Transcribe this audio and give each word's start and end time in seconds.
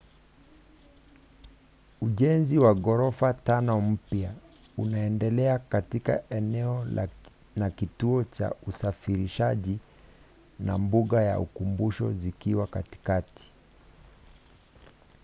ujenzi 2.01 2.57
wa 2.57 2.75
ghorofa 2.75 3.33
tano 3.33 3.81
mpya 3.81 4.33
unaendelea 4.77 5.59
katika 5.59 6.23
eneo 6.29 6.85
na 7.55 7.69
kituo 7.71 8.23
cha 8.23 8.53
usafirishaji 8.67 9.79
na 10.59 10.77
mbuga 10.77 11.21
ya 11.21 11.39
ukumbusho 11.39 12.13
zikiwa 12.13 12.67
katikati 12.67 13.51